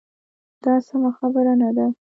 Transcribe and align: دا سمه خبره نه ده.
دا 0.63 0.73
سمه 0.87 1.11
خبره 1.17 1.53
نه 1.61 1.69
ده. 1.77 1.85